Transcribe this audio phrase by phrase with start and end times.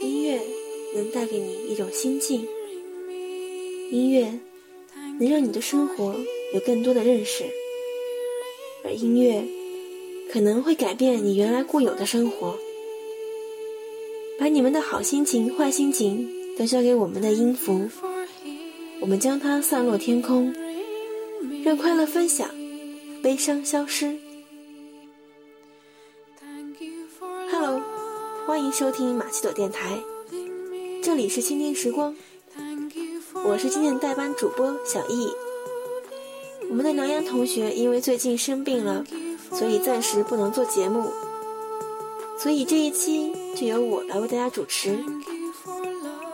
[0.00, 0.40] 音乐
[0.94, 2.46] 能带给你一种心境，
[3.90, 4.32] 音乐
[5.18, 6.14] 能让你的生活
[6.54, 7.44] 有更多的认识，
[8.84, 9.42] 而音乐
[10.30, 12.56] 可能会改变你原来固有的生活。
[14.38, 17.88] 把你们的好心情、坏心情都交给我们的音符，
[19.00, 20.54] 我们将它散落天空，
[21.64, 22.48] 让快乐分享，
[23.20, 24.16] 悲伤消失。
[28.72, 29.98] 收听马奇朵电台，
[31.02, 32.14] 这里是倾听时光，
[33.44, 35.28] 我是今天的代班主播小易。
[36.68, 39.04] 我们的梁阳同学因为最近生病了，
[39.52, 41.10] 所以暂时不能做节目，
[42.38, 44.98] 所以这一期就由我来为大家主持，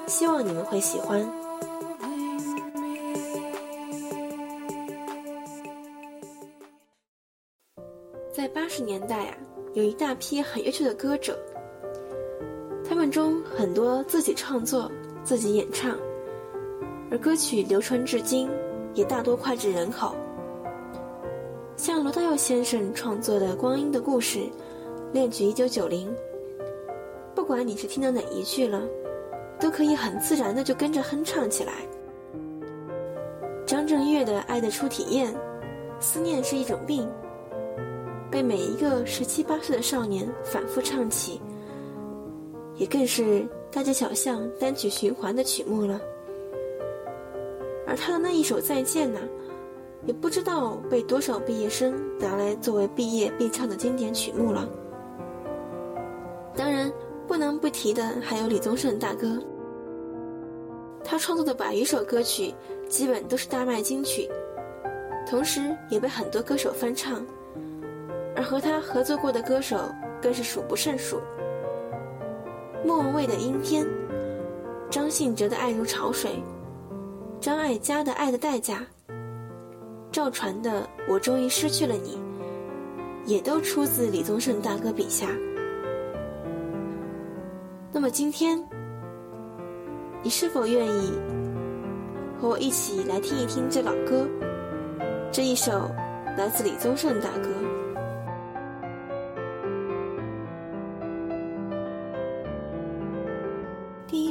[0.06, 1.26] 希望你们会喜欢。
[8.34, 9.36] 在八十年代啊。
[9.74, 11.36] 有一大批很优秀的歌者，
[12.86, 14.90] 他们中很多自己创作、
[15.22, 15.96] 自己演唱，
[17.10, 18.48] 而歌曲流传至今，
[18.92, 20.14] 也大多脍炙人口。
[21.76, 24.38] 像罗大佑先生创作的《光阴的故事》，
[25.12, 26.14] 恋曲一九九零，
[27.34, 28.82] 不管你是听到哪一句了，
[29.58, 31.72] 都可以很自然的就跟着哼唱起来。
[33.66, 35.32] 张震岳的《爱的初体验》，
[35.98, 37.08] 思念是一种病。
[38.30, 41.40] 被每一个十七八岁的少年反复唱起，
[42.76, 46.00] 也更是大街小巷单曲循环的曲目了。
[47.86, 49.20] 而他的那一首《再见》呢，
[50.06, 54.68] 也不知道被多少毕业生拿来作为毕业必唱的经典曲目了。
[56.56, 56.90] 当然，
[57.26, 59.38] 不能不提的还有李宗盛大哥，
[61.02, 62.54] 他创作的百余首歌曲
[62.88, 64.30] 基本都是大卖金曲，
[65.28, 67.24] 同时也被很多歌手翻唱。
[68.36, 69.76] 而和他合作过的歌手
[70.20, 71.20] 更是数不胜数，
[72.84, 73.82] 莫文蔚的《阴天》，
[74.90, 76.32] 张信哲的《爱如潮水》，
[77.40, 78.86] 张艾嘉的《爱的代价》，
[80.12, 82.18] 赵传的《我终于失去了你》，
[83.24, 85.28] 也都出自李宗盛大哥笔下。
[87.90, 88.62] 那么今天，
[90.22, 91.12] 你是否愿意
[92.38, 94.28] 和我一起来听一听这老歌？
[95.32, 95.90] 这一首
[96.36, 97.48] 来自李宗盛大哥。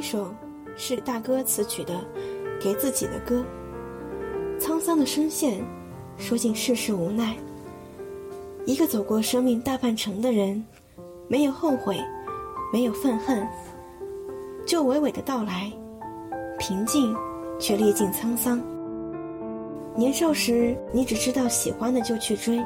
[0.04, 0.28] 首
[0.76, 1.94] 是大哥词曲的
[2.62, 3.42] 《给自己的歌》，
[4.62, 5.64] 沧桑的声线，
[6.18, 7.34] 说尽世事无奈。
[8.66, 10.62] 一个走过生命大半程的人，
[11.26, 11.98] 没有后悔，
[12.70, 13.48] 没有愤恨，
[14.66, 15.72] 就娓娓的道来，
[16.58, 17.16] 平静
[17.58, 18.60] 却历尽沧桑。
[19.96, 22.62] 年少时，你只知道喜欢的就去追，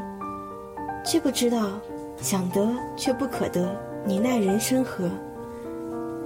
[1.07, 1.71] 却不知道
[2.17, 5.09] 想得却不可得，你奈人生何？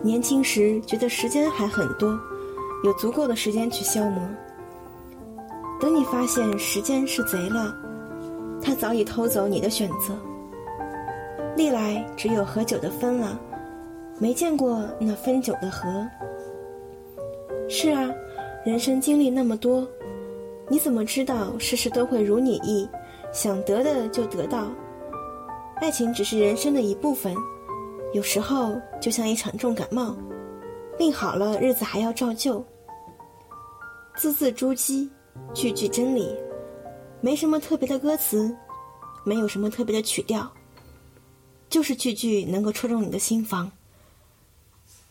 [0.03, 2.19] 年轻时觉得时间还很多，
[2.83, 4.21] 有足够的时间去消磨。
[5.81, 7.73] 等你发现时间是贼了，
[8.61, 10.15] 他早已偷走你的选择。
[11.57, 13.39] 历来只有喝酒的分了，
[14.19, 16.05] 没见过那分酒的合。
[17.69, 18.11] 是啊，
[18.65, 19.87] 人生经历那么多，
[20.69, 22.89] 你怎么知道事事都会如你意？
[23.33, 24.67] 想得的就得到，
[25.77, 27.35] 爱情只是人生的一部分。
[28.13, 30.15] 有时候就像一场重感冒，
[30.99, 32.65] 病好了日子还要照旧。
[34.17, 35.09] 字字珠玑，
[35.55, 36.37] 句句真理，
[37.23, 38.55] 没什么特别的歌词，
[39.25, 40.53] 没有什么特别的曲调，
[41.71, 43.73] 就是句句能够戳中你的心房。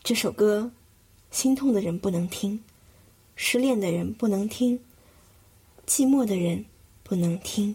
[0.04, 0.70] 这首歌，
[1.32, 2.62] 心痛的人不能听，
[3.34, 4.78] 失恋的人不能听，
[5.88, 6.64] 寂寞的人
[7.02, 7.74] 不能听。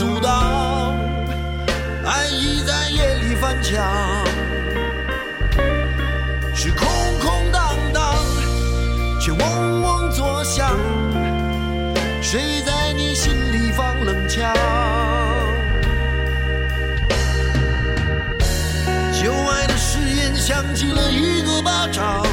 [0.00, 0.96] 阻挡。
[2.06, 3.84] 爱意在夜里翻墙，
[6.54, 6.88] 是空
[7.20, 8.14] 空荡荡，
[9.20, 10.74] 却嗡嗡作响。
[12.22, 14.50] 谁在你心里放冷枪？
[19.12, 22.24] 旧爱的誓言响起了一个巴掌。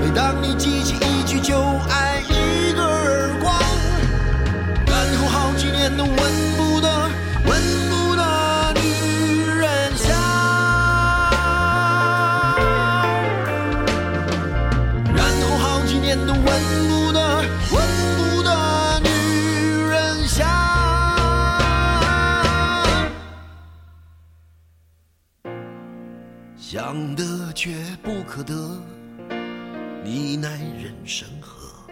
[0.00, 1.58] 每当你记起一句旧
[1.90, 2.11] 爱，
[26.92, 27.70] 想得却
[28.02, 28.52] 不可得，
[30.04, 31.90] 你奈人生何？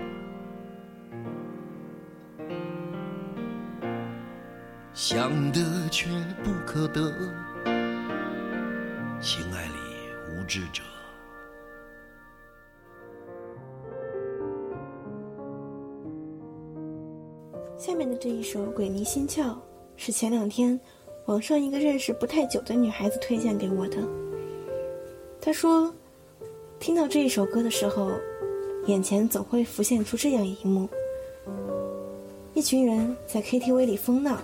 [4.92, 6.10] 想得却
[6.44, 7.10] 不可得，
[9.22, 9.72] 情爱里
[10.28, 10.82] 无知者。
[17.78, 19.44] 下面的这一首《鬼迷心窍》
[19.96, 20.78] 是前两天
[21.24, 24.29] 网上一个认识不太久的女孩子推荐给我的。
[25.42, 25.92] 他说，
[26.78, 28.10] 听到这一首歌的时候，
[28.86, 30.86] 眼前总会浮现出这样一幕：
[32.52, 34.36] 一群人在 KTV 里疯闹，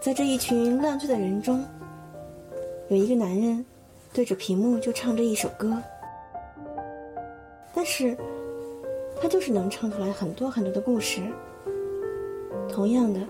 [0.00, 1.64] 在这一群烂醉的人中，
[2.88, 3.66] 有一个男人
[4.12, 5.82] 对着屏幕就唱着一首歌，
[7.74, 8.16] 但是
[9.20, 11.20] 他就是能唱出来很多很多的故事。
[12.68, 13.20] 同样的，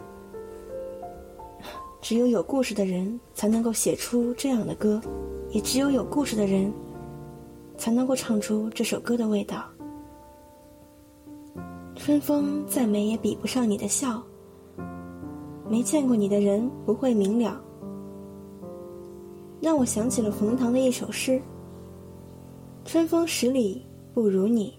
[2.04, 5.00] 只有有故事的人才能够写出这样的歌，
[5.52, 6.70] 也只有有故事的人
[7.78, 9.64] 才能够唱出这首歌的味道。
[11.96, 14.23] 春风再美也比不上你的笑，
[15.66, 17.58] 没见过你的人不会明了。
[19.58, 21.40] 让我想起了冯唐的一首诗
[22.84, 23.82] ：“春风十里
[24.12, 24.78] 不如你。”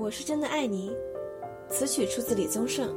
[0.00, 0.90] 我是真的爱你，
[1.68, 2.88] 此曲出自李宗盛，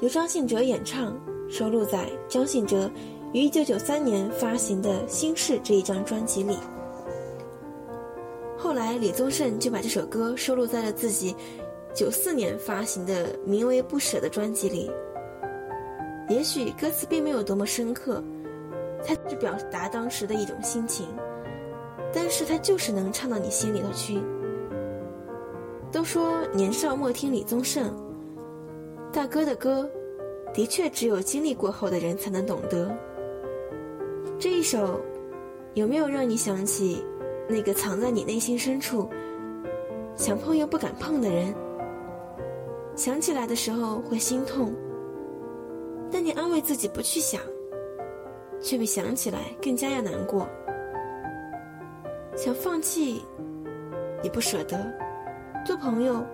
[0.00, 2.90] 由张信哲演唱，收录在张信哲
[3.32, 6.58] 于1993年发行的《心事》这一张专辑里。
[8.58, 11.34] 后来李宗盛就把这首歌收录在了自己
[11.94, 14.90] 94年发行的名为《不舍》的专辑里。
[16.28, 18.22] 也许歌词并没有多么深刻，
[19.02, 21.06] 它是表达当时的一种心情，
[22.12, 24.20] 但是它就是能唱到你心里头去。
[25.92, 27.94] 都说年少莫听李宗盛，
[29.12, 29.88] 大哥的歌，
[30.52, 32.94] 的确只有经历过后的人才能懂得。
[34.38, 35.00] 这一首，
[35.74, 37.02] 有没有让你想起
[37.48, 39.08] 那个藏在你内心深处，
[40.16, 41.54] 想碰又不敢碰的人？
[42.94, 44.74] 想起来的时候会心痛，
[46.10, 47.40] 但你安慰自己不去想，
[48.60, 50.46] 却比想起来更加要难过。
[52.36, 53.22] 想放弃，
[54.22, 55.05] 也不舍得。
[55.66, 56.24] 做朋友，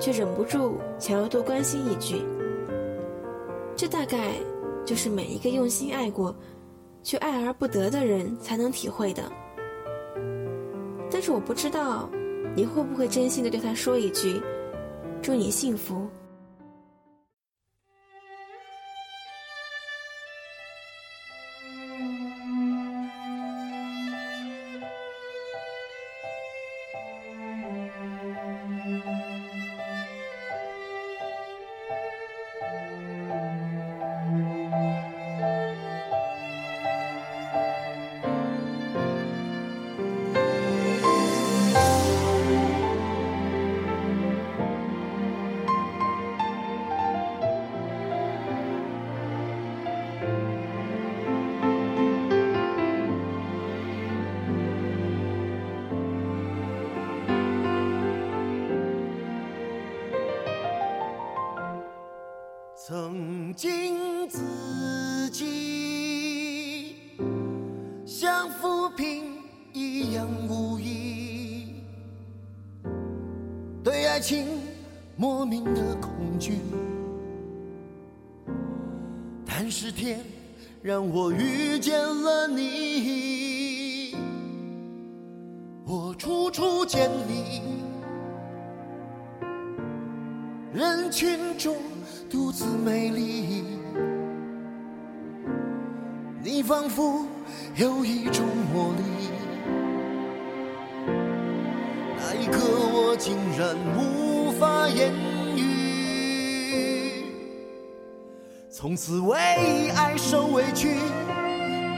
[0.00, 2.22] 却忍不住想要多关心一句。
[3.76, 4.34] 这大概
[4.84, 6.34] 就是每一个用心爱过，
[7.04, 9.22] 却爱而不得的人才能体会的。
[11.08, 12.10] 但是我不知道，
[12.56, 14.42] 你会不会真心的对他说一句
[15.22, 16.08] ：“祝你幸福。”
[75.16, 76.58] 莫名的恐惧。
[79.46, 80.20] 但是天
[80.82, 84.16] 让我遇见了你，
[85.84, 87.62] 我处处见你，
[90.72, 91.76] 人群中。
[92.30, 93.62] 独自美丽，
[96.42, 97.26] 你仿佛
[97.76, 99.02] 有一种魔力。
[102.16, 102.58] 那一刻，
[102.90, 104.31] 我竟然无
[104.62, 105.12] 法言
[105.56, 107.24] 语。
[108.70, 109.36] 从此为
[109.96, 110.94] 爱受委屈，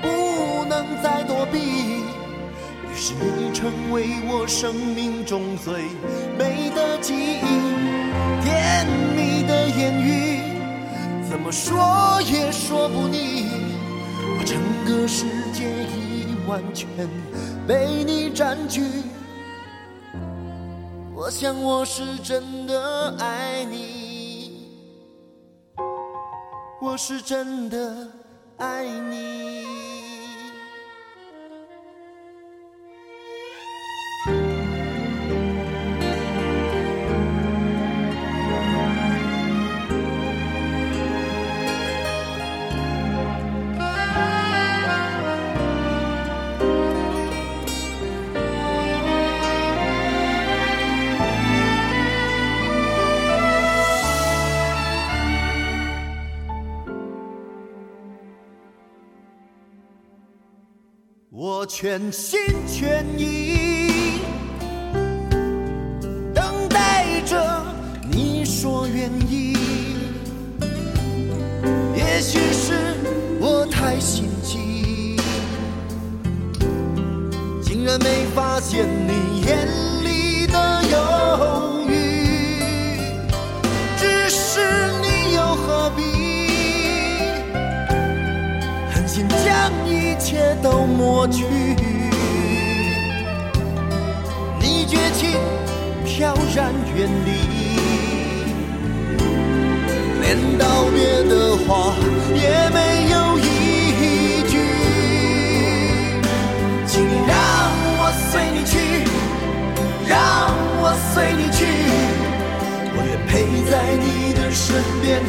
[0.00, 1.58] 不能再躲避。
[1.58, 5.82] 于是你成为我生命中最
[6.38, 7.60] 美的记忆，
[8.42, 10.40] 甜蜜的言语。
[11.28, 13.46] 怎么说也说不腻，
[14.38, 16.88] 我整个世界已完全
[17.68, 18.80] 被你占据。
[21.24, 24.68] 我想我是真的爱你，
[26.82, 28.06] 我是真的
[28.58, 30.03] 爱你。
[61.64, 63.93] 我全心全意。
[115.04, 115.20] 边，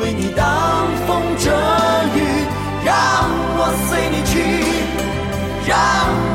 [0.00, 1.48] 为你挡风遮
[2.16, 2.18] 雨，
[2.84, 2.94] 让
[3.56, 4.34] 我随你去，
[5.66, 5.72] 让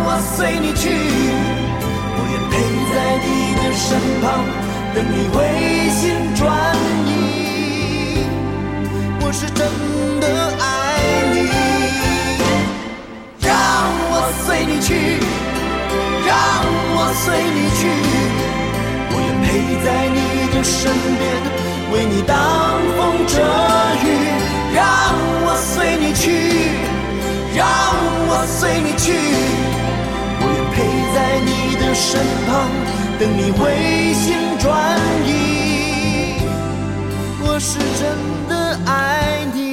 [0.05, 0.89] 我随你去，
[2.15, 2.53] 我愿陪
[2.93, 3.27] 在你
[3.59, 4.23] 的身旁，
[4.95, 5.37] 等你回
[5.91, 6.03] 心
[6.35, 6.41] 转
[7.05, 7.11] 意。
[9.19, 9.59] 我是真
[10.21, 10.25] 的
[10.61, 10.63] 爱
[11.33, 11.35] 你，
[13.41, 13.51] 让
[14.09, 14.13] 我
[14.45, 15.19] 随你去，
[16.25, 16.31] 让
[16.95, 17.83] 我随你去，
[19.11, 19.45] 我愿陪
[19.83, 20.17] 在你
[20.55, 20.79] 的身
[21.19, 21.23] 边，
[21.91, 22.35] 为你挡
[22.97, 23.33] 风遮
[24.03, 24.05] 雨。
[24.75, 24.83] 让
[25.45, 26.25] 我随你去，
[27.55, 27.65] 让
[28.27, 29.13] 我随你去，
[30.41, 30.75] 我愿陪
[31.15, 32.51] 在你的身旁，
[33.17, 33.61] 等你回
[34.13, 34.65] 心转
[35.25, 35.29] 意。
[37.41, 38.03] 我是真
[38.49, 38.53] 的
[38.85, 39.63] 爱你。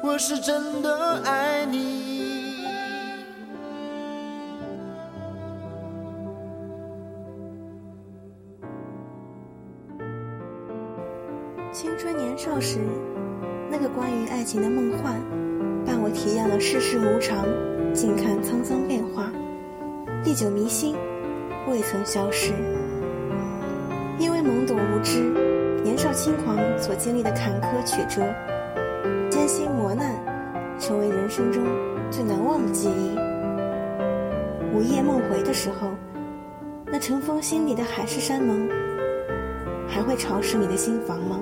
[0.00, 1.43] 我是真的爱
[12.34, 12.80] 年少时，
[13.70, 15.14] 那个关于爱情的梦幻，
[15.86, 17.46] 伴我体验了世事无常，
[17.94, 19.30] 静看沧桑变化，
[20.24, 20.96] 历久弥新，
[21.70, 22.52] 未曾消失。
[24.18, 25.20] 因为懵懂无知，
[25.84, 28.20] 年少轻狂所经历的坎坷曲折、
[29.30, 30.10] 艰辛磨难，
[30.76, 31.62] 成为人生中
[32.10, 33.16] 最难忘的记忆。
[34.74, 35.86] 午夜梦回的时候，
[36.86, 38.68] 那尘封心底的海誓山盟，
[39.86, 41.38] 还会潮湿你的心房吗？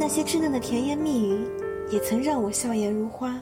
[0.00, 1.46] 那些稚嫩的甜言蜜语，
[1.90, 3.38] 也曾让我笑颜如花。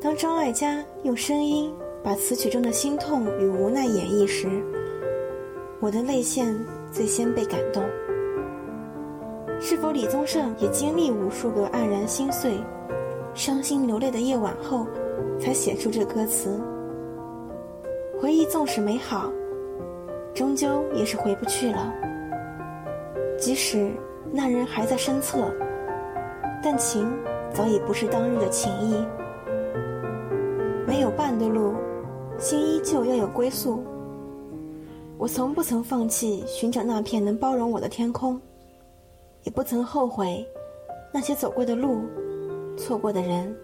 [0.00, 4.48] 当张艾嘉用声音把词曲中的心痛与无奈演绎时，
[5.78, 6.52] 我的泪腺
[6.90, 7.84] 最先被感动。
[9.60, 12.58] 是否李宗盛也经历无数个黯然心碎、
[13.34, 14.84] 伤心流泪的夜晚后，
[15.38, 16.60] 才写出这歌词？
[18.20, 19.32] 回忆纵使美好，
[20.34, 21.94] 终究也是回不去了。
[23.38, 23.88] 即使
[24.30, 25.50] 那人还在身侧，
[26.62, 27.10] 但情
[27.52, 29.04] 早已不是当日的情谊。
[30.86, 31.74] 没有半的路，
[32.38, 33.82] 心依旧要有归宿。
[35.18, 38.40] 我从不曾放弃寻找那片能包容我的天空，
[39.44, 40.46] 也不曾后悔
[41.12, 42.02] 那些走过的路，
[42.76, 43.54] 错过的人。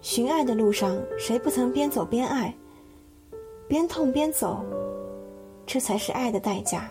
[0.00, 2.54] 寻爱的路上，谁不曾边走边爱，
[3.66, 4.64] 边痛边走？
[5.66, 6.90] 这才是爱的代价。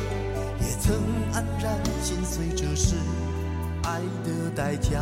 [0.91, 0.99] 能
[1.31, 2.95] 安然心碎，这是
[3.83, 5.01] 爱的代价。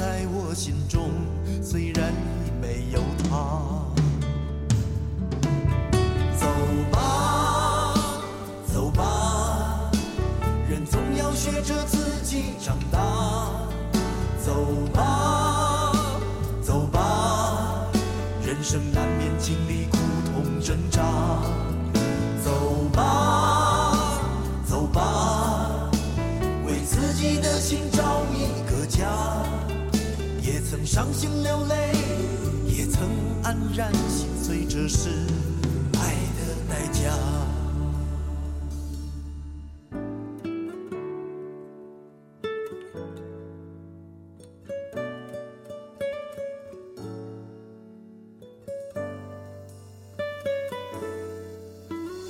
[0.00, 1.10] 在我心中，
[1.62, 3.84] 虽然已没有他。
[6.38, 6.46] 走
[6.90, 7.94] 吧，
[8.72, 9.90] 走吧，
[10.70, 12.98] 人总要学着自己长大。
[14.42, 15.92] 走吧，
[16.62, 17.86] 走吧，
[18.42, 19.98] 人生难免经历苦
[20.32, 21.02] 痛挣扎。
[22.42, 24.18] 走吧，
[24.64, 25.90] 走吧。
[26.64, 29.06] 为自己的心找一个家，
[30.70, 31.74] 曾伤心流泪，
[32.64, 33.02] 也曾
[33.42, 35.08] 黯然心碎，这是
[35.98, 37.10] 爱的代价。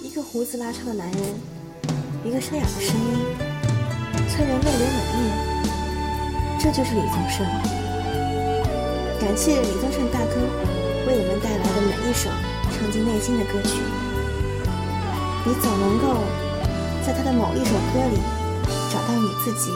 [0.02, 1.20] 一个胡子拉碴的男人，
[2.24, 3.18] 一个沙哑的声音，
[4.30, 6.58] 催人泪流满面。
[6.58, 7.79] 这就是李宗盛。
[9.20, 10.40] 感谢李宗盛大哥
[11.06, 12.30] 为我们带来的每一首
[12.72, 13.76] 唱进内心的歌曲。
[15.44, 16.24] 你总能够
[17.06, 18.18] 在他的某一首歌里
[18.90, 19.70] 找到你自己。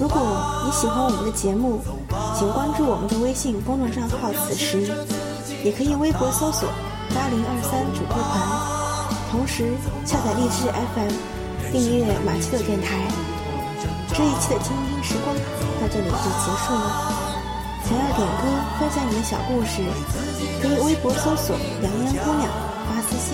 [0.00, 0.20] 如果
[0.66, 1.80] 你喜欢我们的节目，
[2.36, 4.90] 请关注我们的微信公众账号“此时”，
[5.62, 6.68] 也可以微博搜索
[7.14, 8.42] “八零二三主播团”，
[9.30, 9.70] 同时
[10.04, 11.14] 下载荔枝 FM，
[11.70, 13.06] 订阅马奇朵电台。
[14.12, 15.34] 这一期的精英时光
[15.96, 16.84] 这里就结束了。
[17.88, 18.42] 想要点歌
[18.78, 19.80] 分享你的小故事，
[20.60, 22.52] 可以微博搜索“杨烟姑娘”
[22.86, 23.32] 发私信。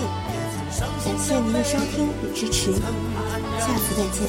[1.03, 4.23] 感谢您的收听与支持，下次再见。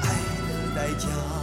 [0.00, 0.06] 爱
[0.48, 1.37] 的代价。